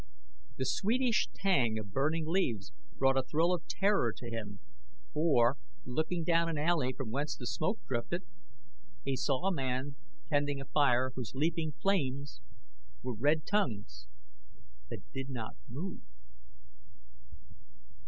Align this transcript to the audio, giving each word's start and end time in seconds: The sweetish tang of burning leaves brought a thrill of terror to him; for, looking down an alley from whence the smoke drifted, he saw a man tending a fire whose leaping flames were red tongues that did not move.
The 0.57 0.65
sweetish 0.65 1.27
tang 1.31 1.77
of 1.77 1.91
burning 1.91 2.25
leaves 2.25 2.73
brought 2.97 3.19
a 3.19 3.21
thrill 3.21 3.53
of 3.53 3.67
terror 3.67 4.11
to 4.17 4.31
him; 4.31 4.59
for, 5.13 5.57
looking 5.85 6.23
down 6.23 6.49
an 6.49 6.57
alley 6.57 6.91
from 6.91 7.11
whence 7.11 7.35
the 7.37 7.45
smoke 7.45 7.79
drifted, 7.87 8.23
he 9.05 9.15
saw 9.15 9.45
a 9.47 9.53
man 9.53 9.97
tending 10.27 10.59
a 10.59 10.65
fire 10.65 11.11
whose 11.13 11.35
leaping 11.35 11.73
flames 11.73 12.41
were 13.03 13.13
red 13.13 13.45
tongues 13.45 14.07
that 14.89 15.03
did 15.13 15.29
not 15.29 15.55
move. 15.69 16.01